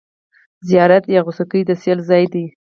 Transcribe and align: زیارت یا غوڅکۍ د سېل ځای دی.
زیارت 0.67 1.03
یا 1.15 1.21
غوڅکۍ 1.25 1.61
د 1.65 1.71
سېل 1.81 1.99
ځای 2.09 2.23
دی. 2.33 2.45